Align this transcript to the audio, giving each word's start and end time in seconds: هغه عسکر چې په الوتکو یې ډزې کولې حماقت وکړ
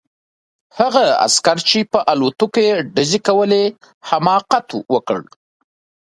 هغه 0.79 1.03
عسکر 1.25 1.57
چې 1.69 1.79
په 1.91 1.99
الوتکو 2.11 2.59
یې 2.67 2.73
ډزې 2.95 3.19
کولې 3.27 3.63
حماقت 4.09 4.67
وکړ 4.93 5.19